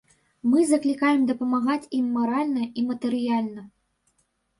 Мы 0.51 0.61
заклікаем 0.69 1.21
дапамагаць 1.31 1.89
ім 1.97 2.07
маральна 2.15 2.63
і 2.81 2.87
матэрыяльна. 2.89 3.67